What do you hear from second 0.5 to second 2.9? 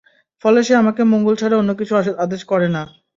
সে আমাকে মঙ্গল ছাড়া অন্য কিছুর আদেশ করে না।